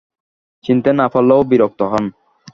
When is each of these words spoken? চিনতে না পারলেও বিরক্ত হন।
চিনতে 0.65 0.91
না 0.93 1.05
পারলেও 1.13 1.41
বিরক্ত 1.51 1.79
হন। 1.91 2.05